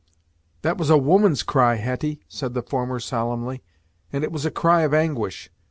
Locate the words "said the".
2.27-2.63